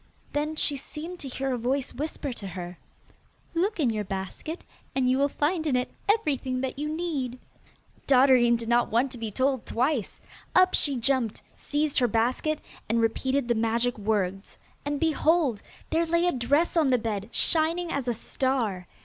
[0.33, 2.79] Then she seemed to hear a voice whisper to her,
[3.53, 4.63] 'Look in your basket,
[4.95, 7.37] and you will find in it everything that you need.'
[8.07, 10.19] Dotterine did not want to be told twice!
[10.55, 12.57] Up she jumped, seized her basket,
[12.89, 15.61] and repeated the magic words, and behold!
[15.91, 18.87] there lay a dress on the bed, shining as a star.